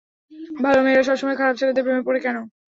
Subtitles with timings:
[0.57, 2.37] ভাল মেয়েরা সবসময় খারাপ ছেলেদের প্রেমে পড়ে কেন?